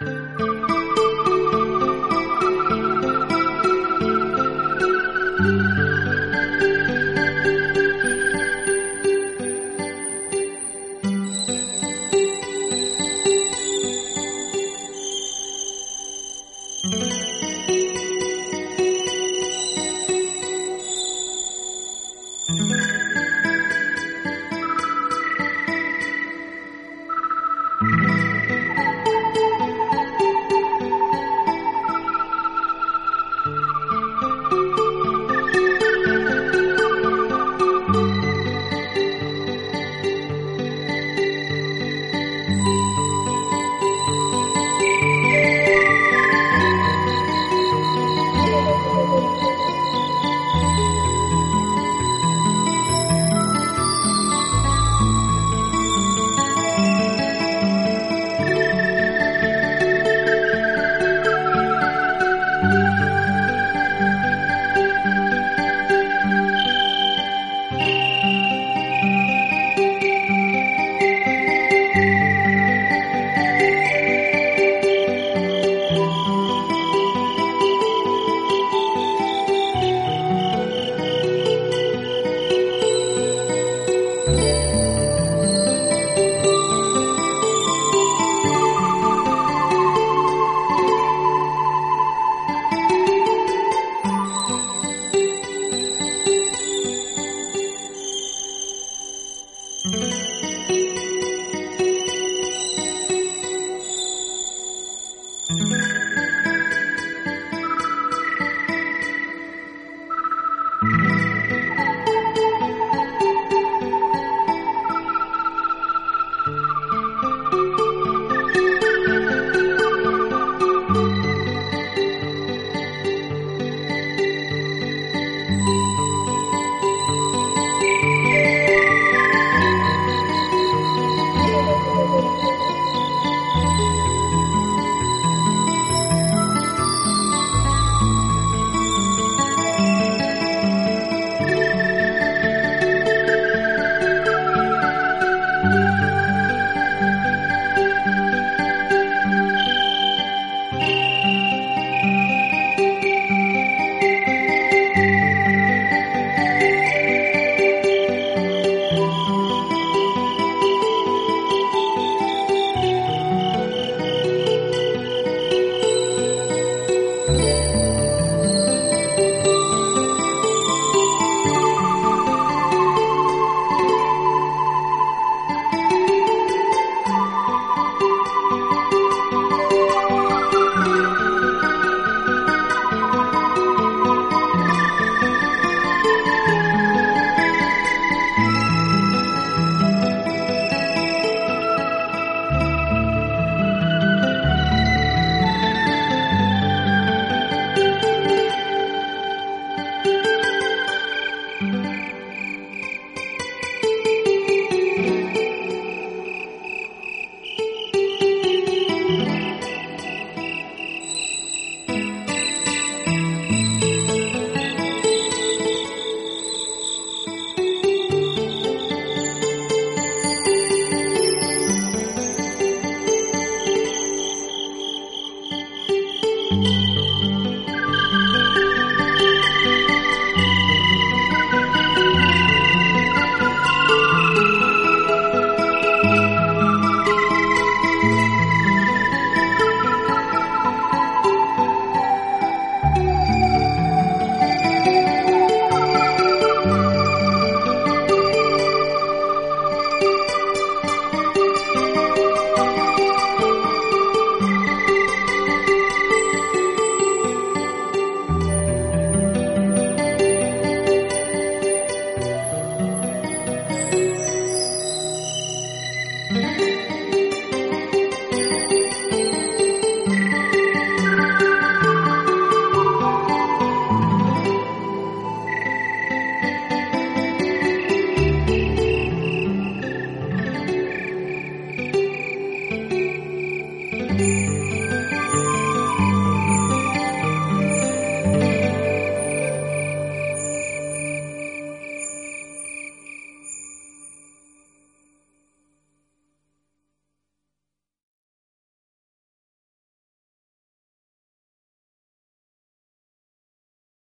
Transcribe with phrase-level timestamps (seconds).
[0.00, 0.47] うん。